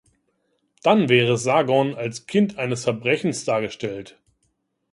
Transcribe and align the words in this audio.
Dann 0.81 1.09
wäre 1.09 1.37
Sargon 1.37 1.93
als 1.93 2.25
Kind 2.25 2.57
eines 2.57 2.85
Verbrechens 2.85 3.45
dargestellt. 3.45 4.19